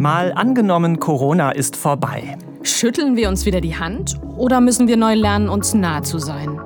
[0.00, 2.38] Mal angenommen, Corona ist vorbei.
[2.62, 6.58] Schütteln wir uns wieder die Hand oder müssen wir neu lernen, uns nah zu sein?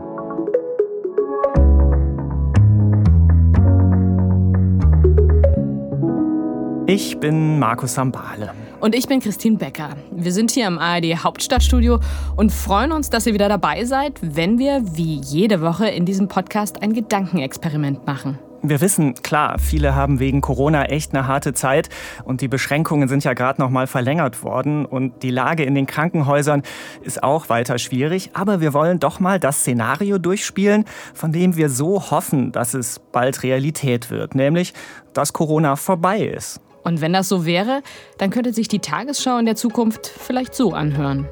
[6.87, 8.53] Ich bin Markus Sambale.
[8.79, 9.97] Und ich bin Christine Becker.
[10.13, 11.99] Wir sind hier im ARD Hauptstadtstudio
[12.37, 16.29] und freuen uns, dass ihr wieder dabei seid, wenn wir wie jede Woche in diesem
[16.29, 18.39] Podcast ein Gedankenexperiment machen.
[18.67, 21.91] Wir wissen, klar, viele haben wegen Corona echt eine harte Zeit
[22.25, 25.85] und die Beschränkungen sind ja gerade noch mal verlängert worden und die Lage in den
[25.85, 26.63] Krankenhäusern
[27.03, 31.69] ist auch weiter schwierig, aber wir wollen doch mal das Szenario durchspielen, von dem wir
[31.69, 34.73] so hoffen, dass es bald Realität wird, nämlich
[35.13, 36.59] dass Corona vorbei ist.
[36.85, 37.83] Und wenn das so wäre,
[38.17, 41.29] dann könnte sich die Tagesschau in der Zukunft vielleicht so anhören.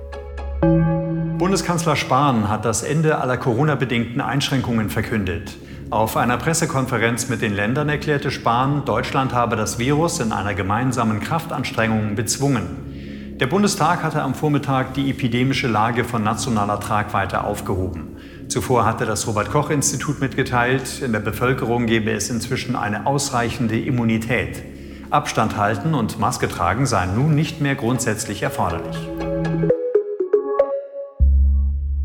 [1.38, 5.56] Bundeskanzler Spahn hat das Ende aller Corona-bedingten Einschränkungen verkündet.
[5.92, 11.20] Auf einer Pressekonferenz mit den Ländern erklärte Spahn, Deutschland habe das Virus in einer gemeinsamen
[11.20, 13.36] Kraftanstrengung bezwungen.
[13.38, 18.16] Der Bundestag hatte am Vormittag die epidemische Lage von nationaler Tragweite aufgehoben.
[18.48, 23.78] Zuvor hatte das Robert Koch Institut mitgeteilt, in der Bevölkerung gebe es inzwischen eine ausreichende
[23.78, 24.62] Immunität.
[25.10, 28.96] Abstand halten und Maske tragen seien nun nicht mehr grundsätzlich erforderlich.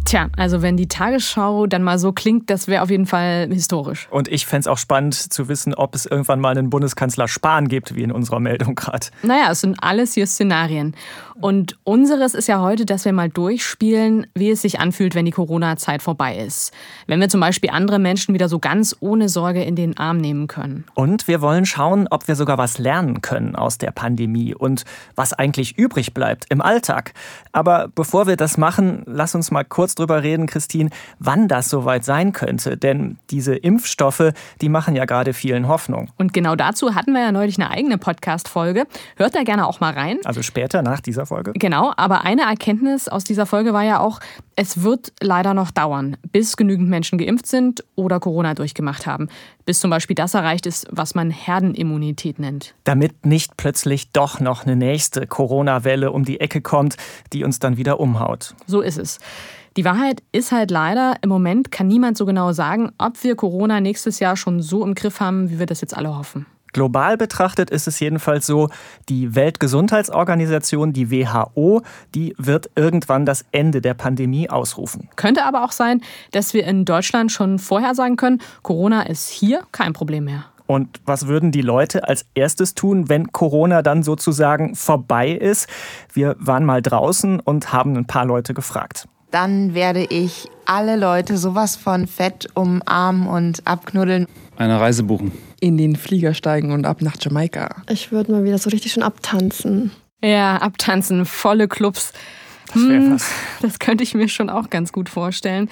[0.08, 4.08] Tja, also wenn die Tagesschau dann mal so klingt, das wäre auf jeden Fall historisch.
[4.10, 7.68] Und ich fände es auch spannend zu wissen, ob es irgendwann mal einen Bundeskanzler Spahn
[7.68, 9.08] gibt, wie in unserer Meldung gerade.
[9.24, 10.96] Naja, es sind alles hier Szenarien.
[11.42, 15.32] Und unseres ist ja heute, dass wir mal durchspielen, wie es sich anfühlt, wenn die
[15.32, 16.72] Corona-Zeit vorbei ist.
[17.06, 20.48] Wenn wir zum Beispiel andere Menschen wieder so ganz ohne Sorge in den Arm nehmen
[20.48, 20.86] können.
[20.96, 24.86] Und wir wollen schauen, ob wir sogar was lernen können aus der Pandemie und
[25.16, 27.14] was eigentlich übrig bleibt im Alltag.
[27.52, 32.06] Aber bevor wir das machen, lass uns mal kurz drüber reden, Christine, wann das soweit
[32.06, 32.78] sein könnte.
[32.78, 34.32] Denn diese Impfstoffe,
[34.62, 36.10] die machen ja gerade vielen Hoffnung.
[36.18, 38.86] Und genau dazu hatten wir ja neulich eine eigene Podcast-Folge.
[39.16, 40.20] Hört da gerne auch mal rein.
[40.26, 41.54] Also später nach dieser Folge.
[41.54, 44.20] Genau, aber eine Erkenntnis aus dieser Folge war ja auch,
[44.56, 49.30] es wird leider noch dauern, bis genügend Menschen geimpft sind oder Corona durchgemacht haben.
[49.66, 52.74] Bis zum Beispiel das erreicht ist, was man Herdenimmunität nennt.
[52.84, 56.98] Damit nicht plötzlich doch noch eine nächste Corona-Welle um die Ecke kommt,
[57.34, 58.56] die uns dann wieder umhaut.
[58.66, 59.20] So ist es.
[59.78, 63.80] Die Wahrheit ist halt leider, im Moment kann niemand so genau sagen, ob wir Corona
[63.80, 66.48] nächstes Jahr schon so im Griff haben, wie wir das jetzt alle hoffen.
[66.74, 68.70] Global betrachtet ist es jedenfalls so,
[69.08, 71.84] die Weltgesundheitsorganisation, die WHO,
[72.16, 75.10] die wird irgendwann das Ende der Pandemie ausrufen.
[75.16, 76.02] Könnte aber auch sein,
[76.32, 80.46] dass wir in Deutschland schon vorher sagen können, Corona ist hier kein Problem mehr.
[80.66, 85.70] Und was würden die Leute als erstes tun, wenn Corona dann sozusagen vorbei ist?
[86.12, 89.08] Wir waren mal draußen und haben ein paar Leute gefragt.
[89.32, 94.28] Dann werde ich alle Leute sowas von fett umarmen und abknuddeln.
[94.58, 97.84] Eine Reise buchen in den Flieger steigen und ab nach Jamaika.
[97.90, 99.92] Ich würde mal wieder so richtig schön abtanzen.
[100.24, 102.14] Ja, abtanzen, volle Clubs.
[102.68, 103.18] Das, hm,
[103.62, 105.70] das könnte ich mir schon auch ganz gut vorstellen.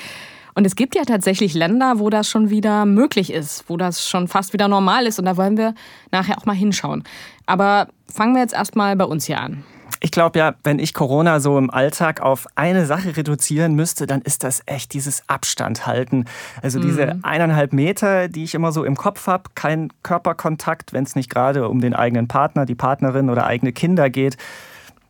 [0.54, 4.30] Und es gibt ja tatsächlich Länder, wo das schon wieder möglich ist, wo das schon
[4.30, 5.20] fast wieder normal ist.
[5.20, 5.76] Und da wollen wir
[6.12, 7.04] nachher auch mal hinschauen.
[7.46, 9.64] Aber fangen wir jetzt erstmal bei uns hier an.
[10.02, 14.22] Ich glaube ja, wenn ich Corona so im Alltag auf eine Sache reduzieren müsste, dann
[14.22, 16.26] ist das echt dieses Abstand halten.
[16.62, 17.20] Also diese mhm.
[17.24, 21.70] eineinhalb Meter, die ich immer so im Kopf habe, kein Körperkontakt, wenn es nicht gerade
[21.70, 24.38] um den eigenen Partner, die Partnerin oder eigene Kinder geht.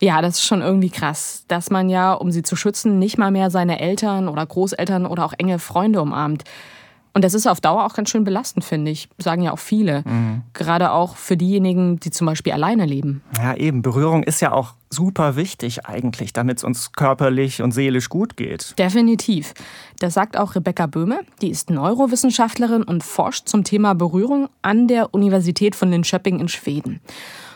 [0.02, 3.32] Ja, das ist schon irgendwie krass, dass man ja, um sie zu schützen, nicht mal
[3.32, 6.44] mehr seine Eltern oder Großeltern oder auch enge Freunde umarmt.
[7.16, 9.08] Und das ist auf Dauer auch ganz schön belastend, finde ich.
[9.18, 10.04] Sagen ja auch viele.
[10.06, 10.42] Mhm.
[10.52, 13.24] Gerade auch für diejenigen, die zum Beispiel alleine leben.
[13.38, 13.82] Ja, eben.
[13.82, 18.78] Berührung ist ja auch super wichtig eigentlich, damit es uns körperlich und seelisch gut geht.
[18.78, 19.54] Definitiv.
[20.00, 21.22] Das sagt auch Rebecca Böhme.
[21.42, 27.00] Die ist Neurowissenschaftlerin und forscht zum Thema Berührung an der Universität von Linköping in Schweden.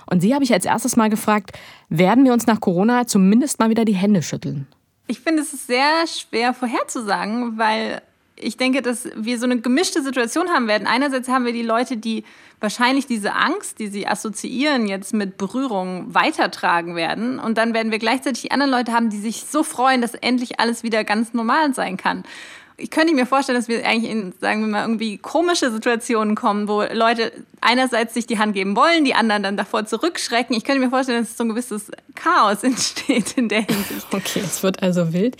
[0.05, 1.51] Und sie habe ich als erstes mal gefragt,
[1.89, 4.67] werden wir uns nach Corona zumindest mal wieder die Hände schütteln?
[5.07, 8.01] Ich finde, es ist sehr schwer vorherzusagen, weil
[8.39, 10.87] ich denke, dass wir so eine gemischte Situation haben werden.
[10.87, 12.23] Einerseits haben wir die Leute, die
[12.59, 17.39] wahrscheinlich diese Angst, die sie assoziieren, jetzt mit Berührung weitertragen werden.
[17.39, 20.59] Und dann werden wir gleichzeitig die anderen Leute haben, die sich so freuen, dass endlich
[20.59, 22.23] alles wieder ganz normal sein kann.
[22.77, 26.69] Ich könnte mir vorstellen, dass wir eigentlich in, sagen wir mal, irgendwie komische Situationen kommen,
[26.69, 30.55] wo Leute einerseits sich die Hand geben wollen, die anderen dann davor zurückschrecken.
[30.55, 34.07] Ich könnte mir vorstellen, dass so ein gewisses Chaos entsteht in der Hinsicht.
[34.11, 35.35] Okay, es wird also wild.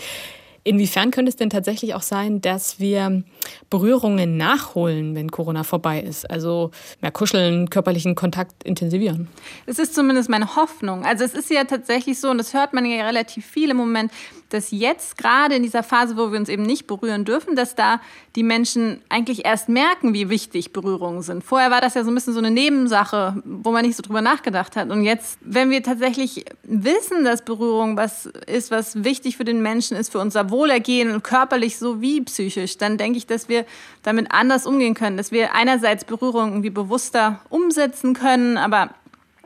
[0.70, 3.24] Inwiefern könnte es denn tatsächlich auch sein, dass wir
[3.72, 6.30] Berührungen nachholen, wenn Corona vorbei ist?
[6.30, 6.70] Also
[7.02, 9.30] mehr kuscheln, körperlichen Kontakt intensivieren?
[9.66, 11.06] Es ist zumindest meine Hoffnung.
[11.06, 14.12] Also es ist ja tatsächlich so, und das hört man ja relativ viel im Moment,
[14.50, 18.02] dass jetzt gerade in dieser Phase, wo wir uns eben nicht berühren dürfen, dass da
[18.36, 21.44] die Menschen eigentlich erst merken, wie wichtig Berührungen sind.
[21.44, 24.22] Vorher war das ja so ein bisschen so eine Nebensache, wo man nicht so drüber
[24.22, 24.90] nachgedacht hat.
[24.90, 29.96] Und jetzt, wenn wir tatsächlich wissen, dass Berührung was ist, was wichtig für den Menschen
[29.96, 33.66] ist, für unser Wohlergehen, körperlich sowie psychisch, dann denke ich, dass wir
[34.04, 38.90] damit anders umgehen können, dass wir einerseits Berührung irgendwie bewusster umsetzen können, aber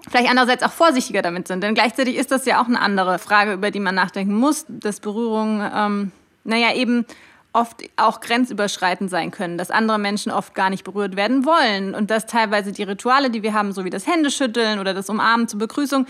[0.09, 1.63] vielleicht andererseits auch vorsichtiger damit sind.
[1.63, 5.00] Denn gleichzeitig ist das ja auch eine andere Frage, über die man nachdenken muss, dass
[5.00, 6.11] Berührungen, ähm,
[6.44, 7.05] naja, eben
[7.53, 12.09] oft auch grenzüberschreitend sein können, dass andere Menschen oft gar nicht berührt werden wollen und
[12.09, 15.59] dass teilweise die Rituale, die wir haben, so wie das Händeschütteln oder das Umarmen zur
[15.59, 16.07] Begrüßung,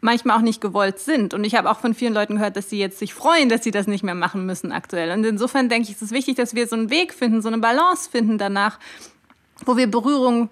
[0.00, 1.34] manchmal auch nicht gewollt sind.
[1.34, 3.70] Und ich habe auch von vielen Leuten gehört, dass sie jetzt sich freuen, dass sie
[3.70, 5.10] das nicht mehr machen müssen aktuell.
[5.10, 7.58] Und insofern denke ich, es ist wichtig, dass wir so einen Weg finden, so eine
[7.58, 8.78] Balance finden danach,
[9.66, 10.48] wo wir Berührung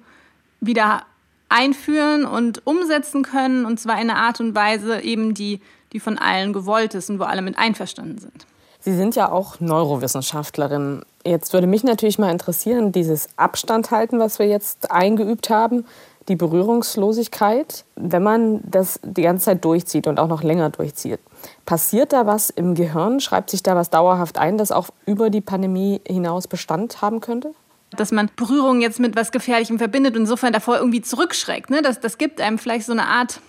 [0.61, 1.07] wieder
[1.49, 5.61] einführen und umsetzen können, und zwar in einer Art und Weise eben, die,
[5.93, 8.47] die von allen gewollt ist und wo alle mit einverstanden sind.
[8.81, 11.03] Sie sind ja auch Neurowissenschaftlerin.
[11.25, 15.85] Jetzt würde mich natürlich mal interessieren, dieses Abstand halten, was wir jetzt eingeübt haben,
[16.29, 21.21] die Berührungslosigkeit, wenn man das die ganze Zeit durchzieht und auch noch länger durchzieht.
[21.65, 23.21] Passiert da was im Gehirn?
[23.21, 27.55] Schreibt sich da was dauerhaft ein, das auch über die Pandemie hinaus Bestand haben könnte?
[27.91, 31.71] Dass man Berührung jetzt mit was Gefährlichem verbindet und insofern davor irgendwie zurückschreckt.
[31.71, 31.83] Ne?
[31.83, 33.41] Das, das gibt einem vielleicht so eine Art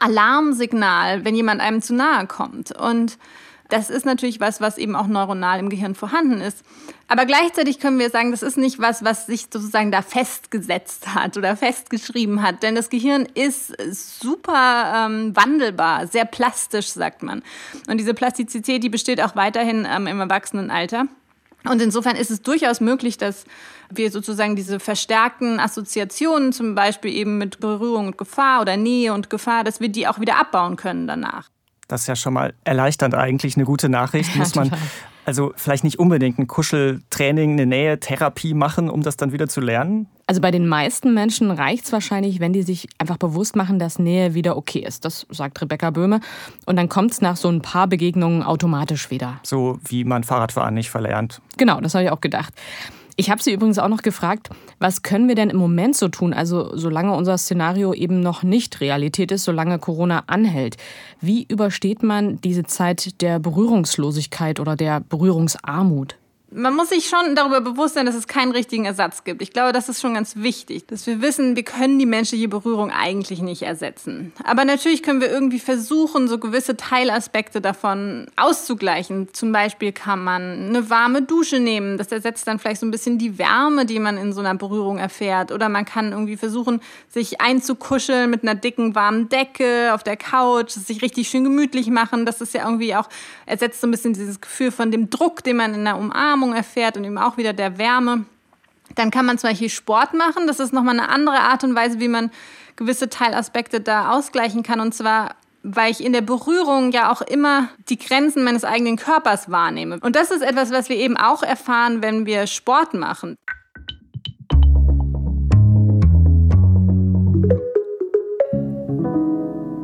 [0.00, 2.72] Alarmsignal, wenn jemand einem zu nahe kommt.
[2.72, 3.18] Und
[3.68, 6.62] das ist natürlich was, was eben auch neuronal im Gehirn vorhanden ist.
[7.08, 11.38] Aber gleichzeitig können wir sagen, das ist nicht was, was sich sozusagen da festgesetzt hat
[11.38, 12.62] oder festgeschrieben hat.
[12.62, 13.74] Denn das Gehirn ist
[14.20, 17.42] super ähm, wandelbar, sehr plastisch, sagt man.
[17.88, 21.06] Und diese Plastizität, die besteht auch weiterhin ähm, im Erwachsenenalter.
[21.68, 23.44] Und insofern ist es durchaus möglich, dass
[23.90, 29.30] wir sozusagen diese verstärkten Assoziationen, zum Beispiel eben mit Berührung und Gefahr oder Nähe und
[29.30, 31.48] Gefahr, dass wir die auch wieder abbauen können danach.
[31.88, 34.34] Das ist ja schon mal erleichternd eigentlich, eine gute Nachricht.
[34.36, 34.72] Muss man
[35.24, 40.06] also vielleicht nicht unbedingt ein Kuscheltraining, eine Nähe-Therapie machen, um das dann wieder zu lernen?
[40.26, 43.98] Also bei den meisten Menschen reicht es wahrscheinlich, wenn die sich einfach bewusst machen, dass
[43.98, 45.04] Nähe wieder okay ist.
[45.04, 46.20] Das sagt Rebecca Böhme.
[46.66, 49.40] Und dann kommt es nach so ein paar Begegnungen automatisch wieder.
[49.42, 51.40] So wie man Fahrradfahren nicht verlernt.
[51.56, 52.54] Genau, das habe ich auch gedacht.
[53.16, 54.48] Ich habe sie übrigens auch noch gefragt,
[54.78, 58.80] was können wir denn im Moment so tun, also solange unser Szenario eben noch nicht
[58.80, 60.76] Realität ist, solange Corona anhält.
[61.20, 66.16] Wie übersteht man diese Zeit der Berührungslosigkeit oder der Berührungsarmut?
[66.54, 69.42] Man muss sich schon darüber bewusst sein, dass es keinen richtigen Ersatz gibt.
[69.42, 72.90] Ich glaube, das ist schon ganz wichtig, dass wir wissen, wir können die menschliche Berührung
[72.90, 74.32] eigentlich nicht ersetzen.
[74.44, 79.28] Aber natürlich können wir irgendwie versuchen, so gewisse Teilaspekte davon auszugleichen.
[79.32, 81.98] Zum Beispiel kann man eine warme Dusche nehmen.
[81.98, 84.98] Das ersetzt dann vielleicht so ein bisschen die Wärme, die man in so einer Berührung
[84.98, 85.52] erfährt.
[85.52, 90.70] Oder man kann irgendwie versuchen, sich einzukuscheln mit einer dicken, warmen Decke auf der Couch,
[90.70, 92.26] sich richtig schön gemütlich machen.
[92.26, 93.08] Das ist ja irgendwie auch,
[93.46, 96.56] ersetzt so ein bisschen dieses Gefühl von dem Druck, den man in der Umarmung Umarmung
[96.56, 98.24] erfährt und eben auch wieder der Wärme.
[98.94, 100.46] Dann kann man zum Beispiel Sport machen.
[100.46, 102.30] Das ist nochmal eine andere Art und Weise, wie man
[102.76, 104.80] gewisse Teilaspekte da ausgleichen kann.
[104.80, 109.50] Und zwar, weil ich in der Berührung ja auch immer die Grenzen meines eigenen Körpers
[109.50, 109.98] wahrnehme.
[110.00, 113.38] Und das ist etwas, was wir eben auch erfahren, wenn wir Sport machen.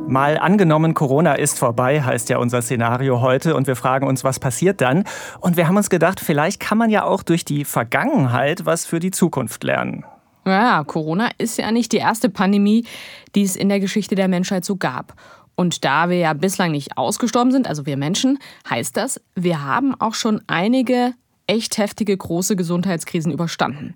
[0.09, 4.39] Mal angenommen, Corona ist vorbei, heißt ja unser Szenario heute und wir fragen uns, was
[4.39, 5.03] passiert dann?
[5.39, 8.99] Und wir haben uns gedacht, vielleicht kann man ja auch durch die Vergangenheit was für
[8.99, 10.03] die Zukunft lernen.
[10.47, 12.87] Ja, Corona ist ja nicht die erste Pandemie,
[13.35, 15.13] die es in der Geschichte der Menschheit so gab.
[15.53, 19.93] Und da wir ja bislang nicht ausgestorben sind, also wir Menschen, heißt das, wir haben
[19.99, 21.13] auch schon einige
[21.45, 23.93] echt heftige große Gesundheitskrisen überstanden.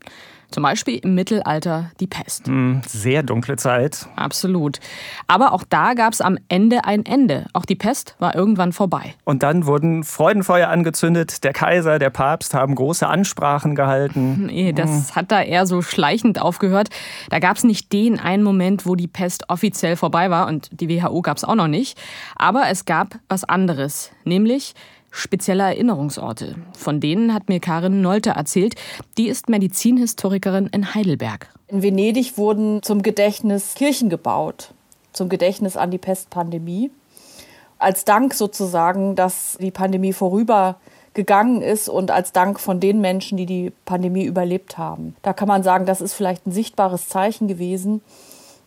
[0.54, 2.46] Zum Beispiel im Mittelalter die Pest.
[2.46, 4.08] Hm, sehr dunkle Zeit.
[4.16, 4.80] Absolut.
[5.26, 7.48] Aber auch da gab es am Ende ein Ende.
[7.54, 9.16] Auch die Pest war irgendwann vorbei.
[9.24, 11.44] Und dann wurden Freudenfeuer angezündet.
[11.44, 14.46] Der Kaiser, der Papst haben große Ansprachen gehalten.
[14.46, 15.16] Nee, das hm.
[15.16, 16.90] hat da eher so schleichend aufgehört.
[17.32, 20.46] Da gab es nicht den einen Moment, wo die Pest offiziell vorbei war.
[20.46, 22.00] Und die WHO gab es auch noch nicht.
[22.36, 24.12] Aber es gab was anderes.
[24.24, 24.76] Nämlich
[25.14, 26.56] spezielle Erinnerungsorte.
[26.76, 28.74] Von denen hat mir Karin Nolte erzählt.
[29.18, 31.48] Die ist Medizinhistorikerin in Heidelberg.
[31.68, 34.74] In Venedig wurden zum Gedächtnis Kirchen gebaut,
[35.14, 36.92] zum Gedächtnis an die Pestpandemie.
[37.78, 43.46] Als Dank sozusagen, dass die Pandemie vorübergegangen ist und als Dank von den Menschen, die
[43.46, 45.16] die Pandemie überlebt haben.
[45.22, 48.02] Da kann man sagen, das ist vielleicht ein sichtbares Zeichen gewesen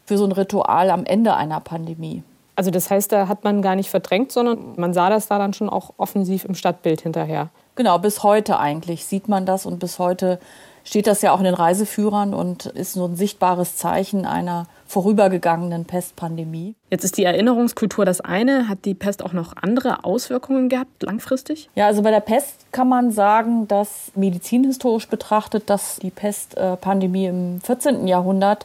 [0.05, 2.23] für so ein Ritual am Ende einer Pandemie.
[2.57, 5.53] Also das heißt, da hat man gar nicht verdrängt, sondern man sah das da dann
[5.53, 7.51] schon auch offensiv im Stadtbild hinterher.
[7.75, 10.41] Genau, bis heute eigentlich sieht man das und bis heute
[10.83, 15.85] steht das ja auch in den Reiseführern und ist so ein sichtbares Zeichen einer vorübergegangenen
[15.85, 16.77] Pestpandemie.
[16.91, 18.69] Jetzt ist die Erinnerungskultur das eine.
[18.69, 21.69] Hat die Pest auch noch andere Auswirkungen gehabt, langfristig?
[21.75, 27.61] Ja, also bei der Pest kann man sagen, dass medizinhistorisch betrachtet, dass die Pestpandemie im
[27.61, 28.07] 14.
[28.07, 28.65] Jahrhundert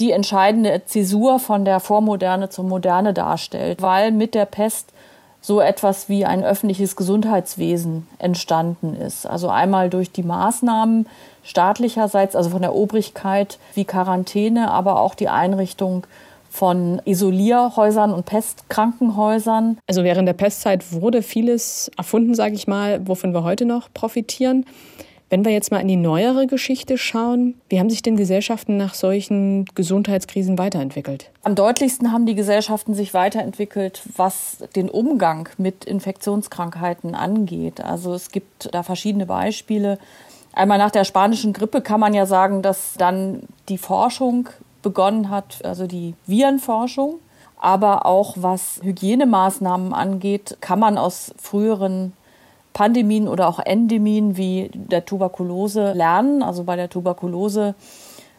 [0.00, 4.92] die entscheidende Zäsur von der Vormoderne zur Moderne darstellt, weil mit der Pest
[5.40, 9.26] so etwas wie ein öffentliches Gesundheitswesen entstanden ist.
[9.26, 11.06] Also einmal durch die Maßnahmen
[11.42, 16.06] staatlicherseits, also von der Obrigkeit wie Quarantäne, aber auch die Einrichtung
[16.50, 19.78] von Isolierhäusern und Pestkrankenhäusern.
[19.86, 24.66] Also während der Pestzeit wurde vieles erfunden, sage ich mal, wovon wir heute noch profitieren.
[25.30, 28.94] Wenn wir jetzt mal in die neuere Geschichte schauen, wie haben sich denn Gesellschaften nach
[28.94, 31.30] solchen Gesundheitskrisen weiterentwickelt?
[31.42, 37.82] Am deutlichsten haben die Gesellschaften sich weiterentwickelt, was den Umgang mit Infektionskrankheiten angeht.
[37.82, 39.98] Also es gibt da verschiedene Beispiele.
[40.54, 44.48] Einmal nach der spanischen Grippe kann man ja sagen, dass dann die Forschung
[44.82, 47.16] begonnen hat, also die Virenforschung.
[47.60, 52.12] Aber auch was Hygienemaßnahmen angeht, kann man aus früheren
[52.72, 56.42] Pandemien oder auch Endemien wie der Tuberkulose lernen.
[56.42, 57.74] Also bei der Tuberkulose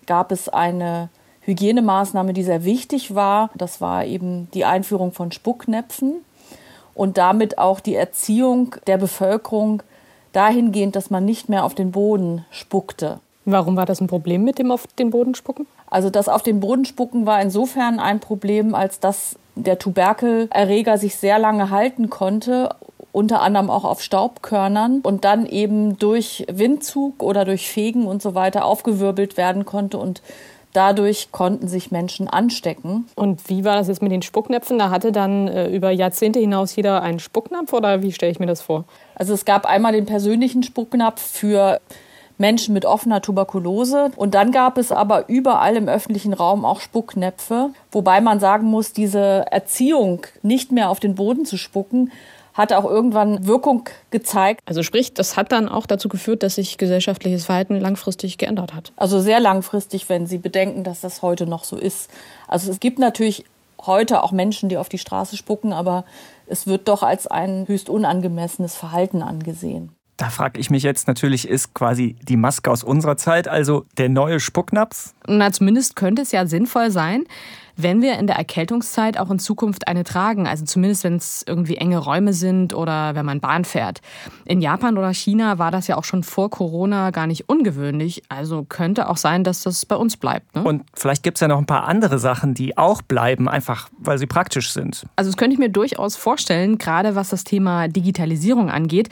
[0.06, 1.10] gab es eine
[1.42, 3.50] Hygienemaßnahme, die sehr wichtig war.
[3.56, 6.16] Das war eben die Einführung von Spucknäpfen
[6.94, 9.84] und damit auch die Erziehung der Bevölkerung
[10.32, 13.20] dahingehend, dass man nicht mehr auf den Boden spuckte.
[13.46, 15.66] Warum war das ein Problem mit dem auf den Boden spucken?
[15.90, 21.16] Also das auf den Boden spucken war insofern ein Problem, als dass der Tuberkelerreger sich
[21.16, 22.76] sehr lange halten konnte
[23.12, 28.36] unter anderem auch auf Staubkörnern und dann eben durch Windzug oder durch Fegen und so
[28.36, 30.22] weiter aufgewirbelt werden konnte und
[30.74, 33.08] Dadurch konnten sich Menschen anstecken.
[33.16, 34.78] Und wie war das jetzt mit den Spucknäpfen?
[34.78, 38.46] Da hatte dann äh, über Jahrzehnte hinaus jeder einen Spucknapf oder wie stelle ich mir
[38.46, 38.86] das vor?
[39.16, 41.82] Also es gab einmal den persönlichen Spucknapf für
[42.38, 44.12] Menschen mit offener Tuberkulose.
[44.16, 48.94] Und dann gab es aber überall im öffentlichen Raum auch Spucknäpfe, wobei man sagen muss,
[48.94, 52.12] diese Erziehung, nicht mehr auf den Boden zu spucken,
[52.60, 54.60] hat auch irgendwann Wirkung gezeigt.
[54.66, 58.92] Also sprich, das hat dann auch dazu geführt, dass sich gesellschaftliches Verhalten langfristig geändert hat.
[58.98, 62.10] Also sehr langfristig, wenn Sie bedenken, dass das heute noch so ist.
[62.50, 63.46] Also es gibt natürlich
[63.86, 66.04] heute auch Menschen, die auf die Straße spucken, aber
[66.48, 69.94] es wird doch als ein höchst unangemessenes Verhalten angesehen.
[70.20, 74.10] Da frage ich mich jetzt natürlich, ist quasi die Maske aus unserer Zeit also der
[74.10, 75.14] neue Spucknapf?
[75.28, 77.24] Na, zumindest könnte es ja sinnvoll sein,
[77.78, 80.46] wenn wir in der Erkältungszeit auch in Zukunft eine tragen.
[80.46, 84.02] Also zumindest, wenn es irgendwie enge Räume sind oder wenn man Bahn fährt.
[84.44, 88.24] In Japan oder China war das ja auch schon vor Corona gar nicht ungewöhnlich.
[88.28, 90.54] Also könnte auch sein, dass das bei uns bleibt.
[90.54, 90.64] Ne?
[90.64, 94.18] Und vielleicht gibt es ja noch ein paar andere Sachen, die auch bleiben, einfach weil
[94.18, 95.06] sie praktisch sind.
[95.16, 99.08] Also das könnte ich mir durchaus vorstellen, gerade was das Thema Digitalisierung angeht.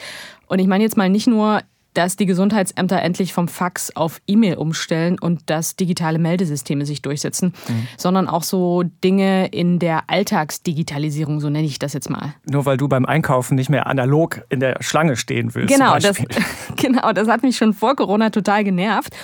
[0.48, 1.62] Und ich meine jetzt mal nicht nur
[1.98, 7.52] dass die Gesundheitsämter endlich vom Fax auf E-Mail umstellen und dass digitale Meldesysteme sich durchsetzen,
[7.68, 7.88] mhm.
[7.96, 12.34] sondern auch so Dinge in der Alltagsdigitalisierung, so nenne ich das jetzt mal.
[12.48, 15.74] Nur weil du beim Einkaufen nicht mehr analog in der Schlange stehen willst.
[15.74, 16.18] Genau, das,
[16.76, 19.16] genau, das hat mich schon vor Corona total genervt.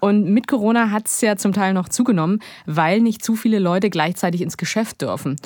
[0.00, 3.90] Und mit Corona hat es ja zum Teil noch zugenommen, weil nicht zu viele Leute
[3.90, 5.36] gleichzeitig ins Geschäft dürfen.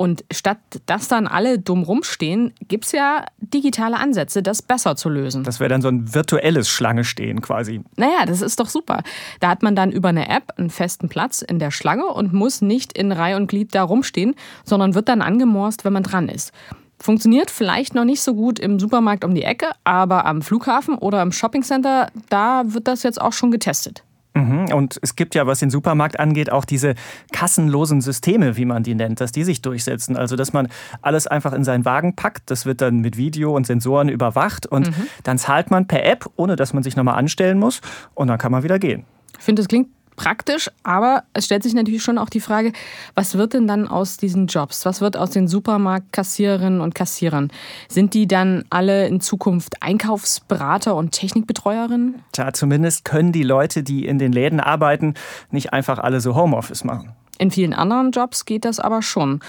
[0.00, 5.10] Und statt dass dann alle dumm rumstehen, gibt es ja digitale Ansätze, das besser zu
[5.10, 5.44] lösen.
[5.44, 7.82] Das wäre dann so ein virtuelles Schlange stehen quasi.
[7.96, 9.02] Naja, das ist doch super.
[9.40, 12.62] Da hat man dann über eine App einen festen Platz in der Schlange und muss
[12.62, 16.52] nicht in Reihe und Glied da rumstehen, sondern wird dann angemorst, wenn man dran ist.
[16.98, 21.20] Funktioniert vielleicht noch nicht so gut im Supermarkt um die Ecke, aber am Flughafen oder
[21.20, 24.02] im Shoppingcenter, da wird das jetzt auch schon getestet.
[24.34, 24.72] Mhm.
[24.72, 26.94] Und es gibt ja, was den Supermarkt angeht, auch diese
[27.32, 30.16] kassenlosen Systeme, wie man die nennt, dass die sich durchsetzen.
[30.16, 30.68] Also, dass man
[31.02, 32.50] alles einfach in seinen Wagen packt.
[32.50, 35.06] Das wird dann mit Video und Sensoren überwacht und mhm.
[35.24, 37.80] dann zahlt man per App, ohne dass man sich nochmal anstellen muss
[38.14, 39.04] und dann kann man wieder gehen.
[39.38, 39.88] Ich finde, das klingt
[40.20, 42.72] praktisch, aber es stellt sich natürlich schon auch die Frage,
[43.14, 44.84] was wird denn dann aus diesen Jobs?
[44.84, 47.50] Was wird aus den Supermarktkassiererinnen und Kassierern?
[47.88, 52.22] Sind die dann alle in Zukunft Einkaufsberater und Technikbetreuerinnen?
[52.32, 55.14] Tja, zumindest können die Leute, die in den Läden arbeiten,
[55.50, 57.14] nicht einfach alle so Homeoffice machen.
[57.40, 59.40] In vielen anderen Jobs geht das aber schon.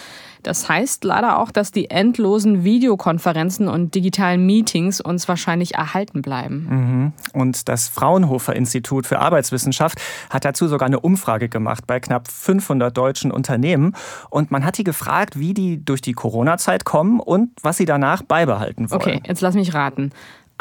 [0.44, 6.68] Das heißt leider auch, dass die endlosen Videokonferenzen und digitalen Meetings uns wahrscheinlich erhalten bleiben.
[6.70, 7.14] Mhm.
[7.34, 12.96] Und das Fraunhofer Institut für Arbeitswissenschaft hat dazu sogar eine Umfrage gemacht bei knapp 500
[12.96, 13.94] deutschen Unternehmen.
[14.30, 18.24] Und man hat die gefragt, wie die durch die Corona-Zeit kommen und was sie danach
[18.24, 19.02] beibehalten wollen.
[19.02, 20.12] Okay, jetzt lass mich raten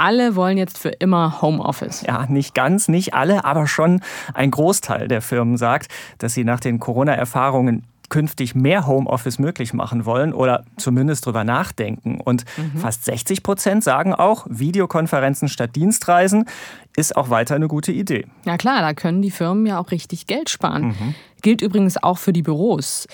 [0.00, 2.02] alle wollen jetzt für immer Homeoffice.
[2.06, 4.00] Ja, nicht ganz, nicht alle, aber schon
[4.32, 5.88] ein Großteil der Firmen sagt,
[6.18, 12.20] dass sie nach den Corona-Erfahrungen künftig mehr Homeoffice möglich machen wollen oder zumindest drüber nachdenken.
[12.20, 12.78] Und mhm.
[12.78, 16.46] fast 60 Prozent sagen auch, Videokonferenzen statt Dienstreisen
[16.96, 18.26] ist auch weiter eine gute Idee.
[18.44, 20.88] Ja klar, da können die Firmen ja auch richtig Geld sparen.
[20.88, 21.14] Mhm.
[21.42, 23.06] Gilt übrigens auch für die Büros.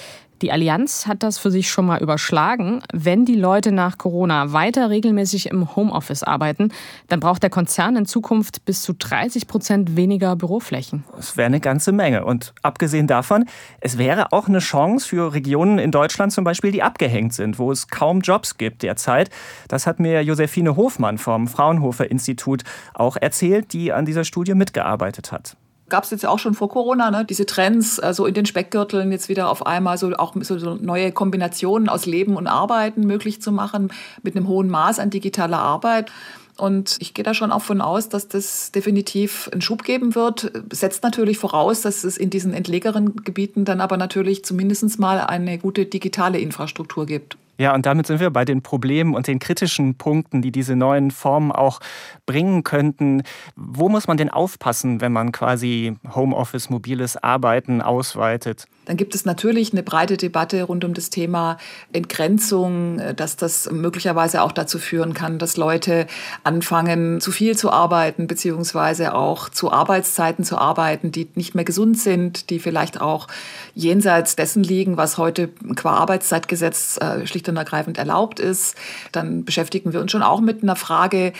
[0.42, 2.82] Die Allianz hat das für sich schon mal überschlagen.
[2.92, 6.72] Wenn die Leute nach Corona weiter regelmäßig im Homeoffice arbeiten,
[7.08, 11.04] dann braucht der Konzern in Zukunft bis zu 30 Prozent weniger Büroflächen.
[11.16, 12.24] Das wäre eine ganze Menge.
[12.24, 13.46] Und abgesehen davon,
[13.80, 17.72] es wäre auch eine Chance für Regionen in Deutschland zum Beispiel, die abgehängt sind, wo
[17.72, 19.30] es kaum Jobs gibt derzeit.
[19.68, 22.62] Das hat mir Josephine Hofmann vom Fraunhofer Institut
[22.92, 25.56] auch erzählt, die an dieser Studie mitgearbeitet hat
[25.88, 27.24] gab es jetzt auch schon vor Corona, ne?
[27.24, 31.88] diese Trends, also in den Speckgürteln jetzt wieder auf einmal so auch so neue Kombinationen
[31.88, 36.10] aus Leben und Arbeiten möglich zu machen, mit einem hohen Maß an digitaler Arbeit.
[36.56, 40.52] Und ich gehe da schon auch von aus, dass das definitiv einen Schub geben wird.
[40.72, 45.58] Setzt natürlich voraus, dass es in diesen entlegeren Gebieten dann aber natürlich zumindest mal eine
[45.58, 47.36] gute digitale Infrastruktur gibt.
[47.58, 51.10] Ja, und damit sind wir bei den Problemen und den kritischen Punkten, die diese neuen
[51.10, 51.80] Formen auch
[52.26, 53.22] bringen könnten.
[53.54, 58.66] Wo muss man denn aufpassen, wenn man quasi Homeoffice, mobiles Arbeiten ausweitet?
[58.86, 61.58] Dann gibt es natürlich eine breite Debatte rund um das Thema
[61.92, 66.06] Entgrenzung, dass das möglicherweise auch dazu führen kann, dass Leute
[66.44, 71.98] anfangen, zu viel zu arbeiten, beziehungsweise auch zu Arbeitszeiten zu arbeiten, die nicht mehr gesund
[71.98, 73.26] sind, die vielleicht auch
[73.74, 78.76] jenseits dessen liegen, was heute qua Arbeitszeitgesetz äh, schlicht und ergreifend erlaubt ist.
[79.12, 81.32] Dann beschäftigen wir uns schon auch mit einer Frage,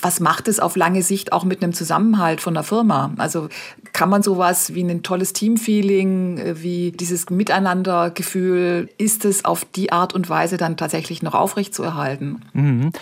[0.00, 3.12] was macht es auf lange Sicht auch mit einem Zusammenhalt von der Firma?
[3.16, 3.48] Also
[3.92, 9.92] kann man sowas wie ein tolles Teamfeeling, äh, wie dieses Miteinandergefühl, ist es auf die
[9.92, 12.42] Art und Weise dann tatsächlich noch aufrechtzuerhalten?
[12.52, 12.92] Mhm.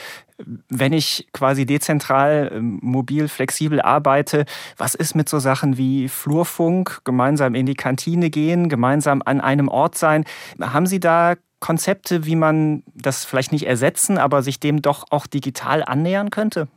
[0.68, 4.44] Wenn ich quasi dezentral, ähm, mobil, flexibel arbeite,
[4.76, 9.68] was ist mit so Sachen wie Flurfunk, gemeinsam in die Kantine gehen, gemeinsam an einem
[9.68, 10.24] Ort sein?
[10.60, 15.26] Haben Sie da Konzepte, wie man das vielleicht nicht ersetzen, aber sich dem doch auch
[15.26, 16.68] digital annähern könnte?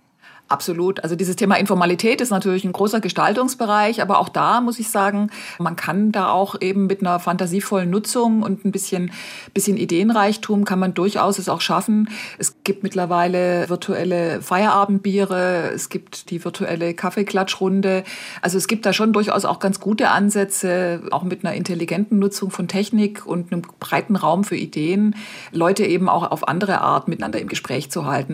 [0.50, 1.04] Absolut.
[1.04, 5.30] Also dieses Thema Informalität ist natürlich ein großer Gestaltungsbereich, aber auch da muss ich sagen,
[5.60, 9.12] man kann da auch eben mit einer fantasievollen Nutzung und ein bisschen,
[9.54, 12.10] bisschen Ideenreichtum kann man durchaus es auch schaffen.
[12.40, 18.04] Es gibt mittlerweile virtuelle Feierabendbiere, es gibt die virtuelle Kaffeeklatschrunde.
[18.42, 22.50] Also es gibt da schon durchaus auch ganz gute Ansätze, auch mit einer intelligenten Nutzung
[22.50, 25.16] von Technik und einem breiten Raum für Ideen,
[25.52, 28.34] Leute eben auch auf andere Art miteinander im Gespräch zu halten.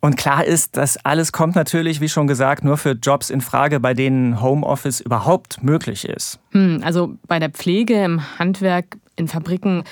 [0.00, 3.80] Und klar ist, das alles kommt natürlich, wie schon gesagt, nur für Jobs in Frage,
[3.80, 6.38] bei denen Homeoffice überhaupt möglich ist.
[6.52, 9.84] Hm, also bei der Pflege, im Handwerk, in Fabriken,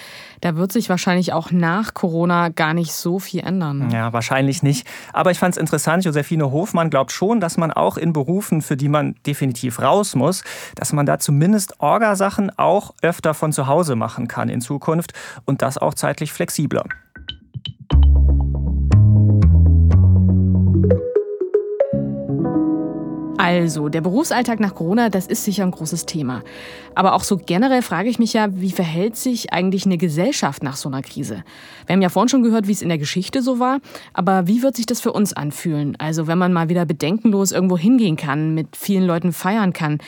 [0.42, 3.90] da wird sich wahrscheinlich auch nach Corona gar nicht so viel ändern.
[3.90, 4.86] Ja, wahrscheinlich nicht.
[5.14, 8.76] Aber ich fand es interessant, Josephine Hofmann glaubt schon, dass man auch in Berufen, für
[8.76, 13.96] die man definitiv raus muss, dass man da zumindest Orgasachen auch öfter von zu Hause
[13.96, 15.14] machen kann in Zukunft
[15.46, 16.84] und das auch zeitlich flexibler.
[23.44, 26.42] Also, der Berufsalltag nach Corona, das ist sicher ein großes Thema.
[26.94, 30.76] Aber auch so generell frage ich mich ja, wie verhält sich eigentlich eine Gesellschaft nach
[30.76, 31.44] so einer Krise?
[31.84, 33.80] Wir haben ja vorhin schon gehört, wie es in der Geschichte so war,
[34.14, 35.94] aber wie wird sich das für uns anfühlen?
[35.98, 39.98] Also, wenn man mal wieder bedenkenlos irgendwo hingehen kann, mit vielen Leuten feiern kann.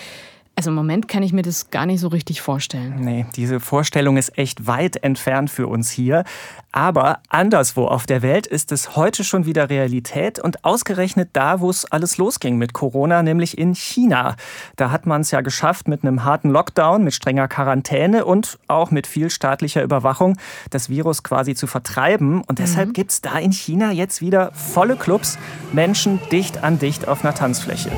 [0.58, 2.96] Also im Moment kann ich mir das gar nicht so richtig vorstellen.
[3.00, 6.24] Nee, diese Vorstellung ist echt weit entfernt für uns hier.
[6.72, 11.68] Aber anderswo auf der Welt ist es heute schon wieder Realität und ausgerechnet da, wo
[11.68, 14.36] es alles losging mit Corona, nämlich in China.
[14.76, 18.90] Da hat man es ja geschafft, mit einem harten Lockdown, mit strenger Quarantäne und auch
[18.90, 20.38] mit viel staatlicher Überwachung
[20.70, 22.40] das Virus quasi zu vertreiben.
[22.40, 22.92] Und deshalb mhm.
[22.94, 25.36] gibt es da in China jetzt wieder volle Clubs,
[25.72, 27.90] Menschen dicht an dicht auf einer Tanzfläche.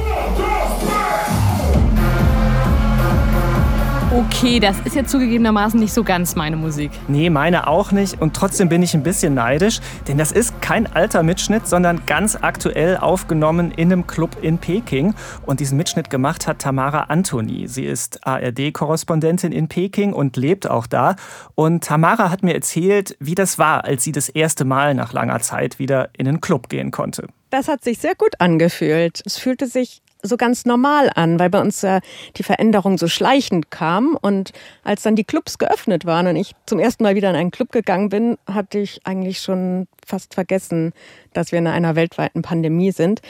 [4.19, 6.91] Okay, das ist jetzt zugegebenermaßen nicht so ganz meine Musik.
[7.07, 8.21] Nee, meine auch nicht.
[8.21, 9.79] Und trotzdem bin ich ein bisschen neidisch,
[10.09, 15.15] denn das ist kein alter Mitschnitt, sondern ganz aktuell aufgenommen in einem Club in Peking.
[15.47, 17.69] Und diesen Mitschnitt gemacht hat Tamara Antoni.
[17.69, 21.15] Sie ist ARD-Korrespondentin in Peking und lebt auch da.
[21.55, 25.39] Und Tamara hat mir erzählt, wie das war, als sie das erste Mal nach langer
[25.39, 27.29] Zeit wieder in einen Club gehen konnte.
[27.51, 29.23] Das hat sich sehr gut angefühlt.
[29.25, 32.01] Es fühlte sich so ganz normal an, weil bei uns äh,
[32.37, 34.17] die Veränderung so schleichend kam.
[34.21, 34.53] Und
[34.83, 37.73] als dann die Clubs geöffnet waren und ich zum ersten Mal wieder in einen Club
[37.73, 40.93] gegangen bin, hatte ich eigentlich schon fast vergessen,
[41.33, 43.21] dass wir in einer weltweiten Pandemie sind.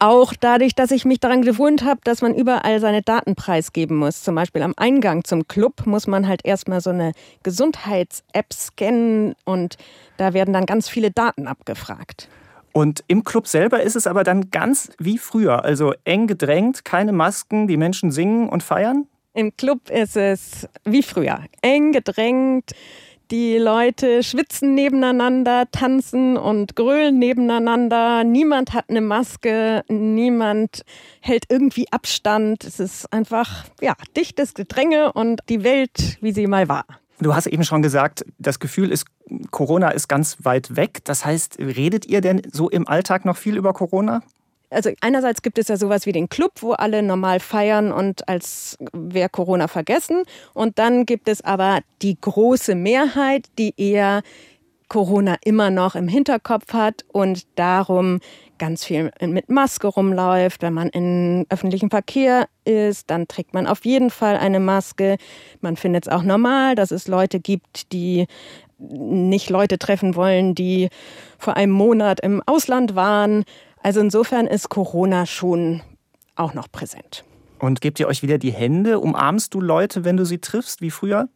[0.00, 4.22] Auch dadurch, dass ich mich daran gewohnt habe, dass man überall seine Daten preisgeben muss.
[4.22, 9.76] Zum Beispiel am Eingang zum Club muss man halt erstmal so eine Gesundheits-App scannen und
[10.16, 12.28] da werden dann ganz viele Daten abgefragt.
[12.76, 17.12] Und im Club selber ist es aber dann ganz wie früher, also eng gedrängt, keine
[17.12, 19.06] Masken, die Menschen singen und feiern?
[19.32, 22.72] Im Club ist es wie früher, eng gedrängt.
[23.30, 28.24] Die Leute schwitzen nebeneinander, tanzen und grölen nebeneinander.
[28.24, 30.82] Niemand hat eine Maske, niemand
[31.20, 32.64] hält irgendwie Abstand.
[32.64, 36.86] Es ist einfach ja, dichtes Gedränge und die Welt, wie sie mal war.
[37.24, 39.06] Du hast eben schon gesagt, das Gefühl ist,
[39.50, 40.98] Corona ist ganz weit weg.
[41.04, 44.22] Das heißt, redet ihr denn so im Alltag noch viel über Corona?
[44.68, 48.76] Also einerseits gibt es ja sowas wie den Club, wo alle normal feiern und als
[48.92, 50.24] wäre Corona vergessen.
[50.52, 54.20] Und dann gibt es aber die große Mehrheit, die eher
[54.88, 58.20] Corona immer noch im Hinterkopf hat und darum
[58.58, 60.62] ganz viel mit Maske rumläuft.
[60.62, 65.16] Wenn man in öffentlichem Verkehr ist, dann trägt man auf jeden Fall eine Maske.
[65.60, 68.26] Man findet es auch normal, dass es Leute gibt, die
[68.78, 70.88] nicht Leute treffen wollen, die
[71.38, 73.44] vor einem Monat im Ausland waren.
[73.82, 75.82] Also insofern ist Corona schon
[76.36, 77.24] auch noch präsent.
[77.58, 79.00] Und gebt ihr euch wieder die Hände?
[79.00, 81.28] Umarmst du Leute, wenn du sie triffst, wie früher?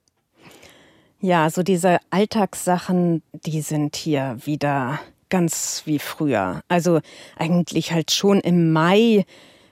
[1.20, 6.60] Ja, so diese Alltagssachen, die sind hier wieder ganz wie früher.
[6.68, 7.00] Also
[7.36, 9.24] eigentlich halt schon im Mai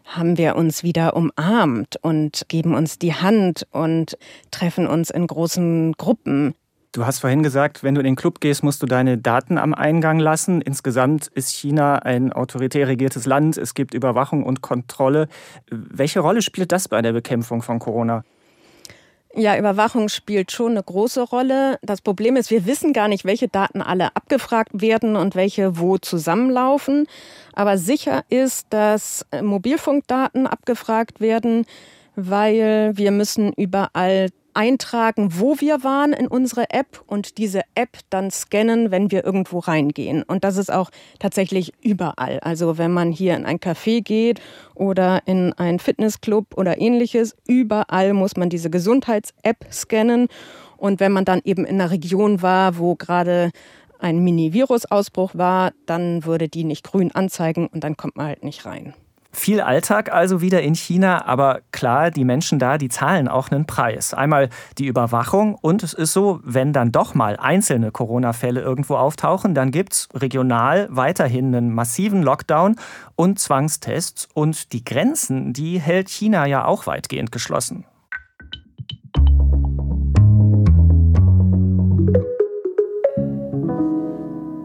[0.04, 4.16] haben wir uns wieder umarmt und geben uns die Hand und
[4.50, 6.54] treffen uns in großen Gruppen.
[6.92, 9.74] Du hast vorhin gesagt, wenn du in den Club gehst, musst du deine Daten am
[9.74, 10.62] Eingang lassen.
[10.62, 13.58] Insgesamt ist China ein autoritär regiertes Land.
[13.58, 15.28] Es gibt Überwachung und Kontrolle.
[15.68, 18.24] Welche Rolle spielt das bei der Bekämpfung von Corona?
[19.38, 21.78] Ja, Überwachung spielt schon eine große Rolle.
[21.82, 25.98] Das Problem ist, wir wissen gar nicht, welche Daten alle abgefragt werden und welche wo
[25.98, 27.06] zusammenlaufen.
[27.52, 31.66] Aber sicher ist, dass Mobilfunkdaten abgefragt werden,
[32.14, 38.30] weil wir müssen überall eintragen, wo wir waren in unsere App und diese App dann
[38.30, 40.22] scannen, wenn wir irgendwo reingehen.
[40.22, 42.40] Und das ist auch tatsächlich überall.
[42.40, 44.40] Also wenn man hier in ein Café geht
[44.74, 50.28] oder in einen Fitnessclub oder ähnliches, überall muss man diese Gesundheits-App scannen.
[50.76, 53.50] Und wenn man dann eben in einer Region war, wo gerade
[53.98, 58.64] ein Mini-Virus-Ausbruch war, dann würde die nicht grün anzeigen und dann kommt man halt nicht
[58.64, 58.94] rein.
[59.38, 63.66] Viel Alltag also wieder in China, aber klar, die Menschen da, die zahlen auch einen
[63.66, 64.14] Preis.
[64.14, 69.54] Einmal die Überwachung und es ist so, wenn dann doch mal einzelne Corona-Fälle irgendwo auftauchen,
[69.54, 72.76] dann gibt es regional weiterhin einen massiven Lockdown
[73.14, 77.84] und Zwangstests und die Grenzen, die hält China ja auch weitgehend geschlossen.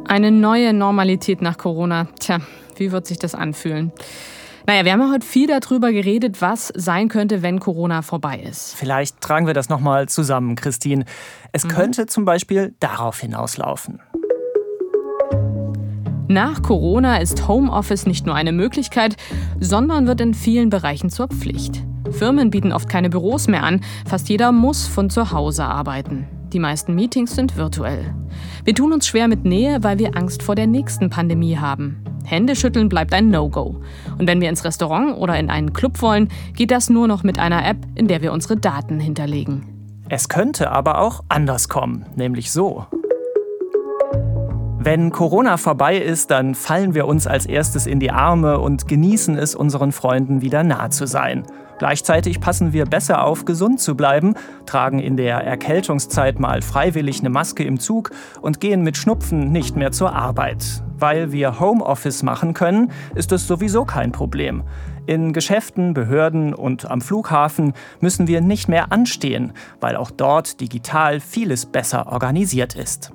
[0.07, 2.07] Eine neue Normalität nach Corona.
[2.19, 2.39] Tja,
[2.77, 3.91] wie wird sich das anfühlen?
[4.71, 8.73] Naja, wir haben ja heute viel darüber geredet, was sein könnte, wenn Corona vorbei ist.
[8.73, 11.03] Vielleicht tragen wir das nochmal zusammen, Christine.
[11.51, 11.67] Es mhm.
[11.67, 13.99] könnte zum Beispiel darauf hinauslaufen.
[16.29, 19.17] Nach Corona ist Homeoffice nicht nur eine Möglichkeit,
[19.59, 21.83] sondern wird in vielen Bereichen zur Pflicht.
[22.09, 26.29] Firmen bieten oft keine Büros mehr an, fast jeder muss von zu Hause arbeiten.
[26.53, 28.15] Die meisten Meetings sind virtuell.
[28.63, 32.00] Wir tun uns schwer mit Nähe, weil wir Angst vor der nächsten Pandemie haben.
[32.25, 33.81] Händeschütteln bleibt ein No-Go.
[34.17, 37.39] Und wenn wir ins Restaurant oder in einen Club wollen, geht das nur noch mit
[37.39, 39.65] einer App, in der wir unsere Daten hinterlegen.
[40.09, 42.85] Es könnte aber auch anders kommen, nämlich so.
[44.83, 49.37] Wenn Corona vorbei ist, dann fallen wir uns als erstes in die Arme und genießen
[49.37, 51.45] es, unseren Freunden wieder nah zu sein.
[51.77, 54.33] Gleichzeitig passen wir besser auf, gesund zu bleiben,
[54.65, 58.09] tragen in der Erkältungszeit mal freiwillig eine Maske im Zug
[58.41, 60.83] und gehen mit Schnupfen nicht mehr zur Arbeit.
[61.01, 64.63] Weil wir Homeoffice machen können, ist es sowieso kein Problem.
[65.07, 71.19] In Geschäften, Behörden und am Flughafen müssen wir nicht mehr anstehen, weil auch dort digital
[71.19, 73.11] vieles besser organisiert ist.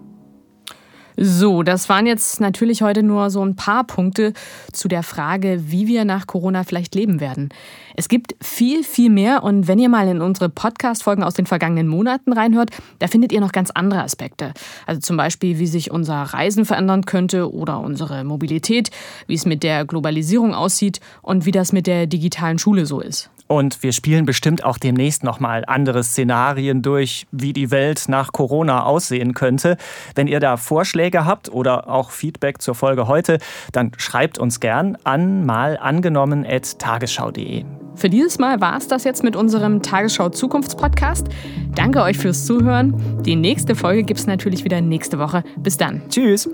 [1.19, 4.35] So, das waren jetzt natürlich heute nur so ein paar Punkte
[4.73, 7.49] zu der Frage, wie wir nach Corona vielleicht leben werden.
[7.95, 11.89] Es gibt viel, viel mehr und wenn ihr mal in unsere Podcast-Folgen aus den vergangenen
[11.89, 14.53] Monaten reinhört, da findet ihr noch ganz andere Aspekte.
[14.85, 18.91] Also zum Beispiel, wie sich unser Reisen verändern könnte oder unsere Mobilität,
[19.27, 23.31] wie es mit der Globalisierung aussieht und wie das mit der digitalen Schule so ist.
[23.49, 28.83] Und wir spielen bestimmt auch demnächst nochmal andere Szenarien durch, wie die Welt nach Corona
[28.85, 29.77] aussehen könnte.
[30.15, 33.39] Wenn ihr da Vorschläge habt oder auch Feedback zur Folge heute,
[33.73, 37.65] dann schreibt uns gern an malangenommen.tagesschau.de.
[37.95, 41.29] Für dieses Mal war es das jetzt mit unserem Tagesschau Zukunftspodcast.
[41.75, 43.23] Danke euch fürs Zuhören.
[43.23, 45.45] Die nächste Folge gibt es natürlich wieder nächste Woche.
[45.57, 46.03] Bis dann.
[46.11, 46.47] Tschüss.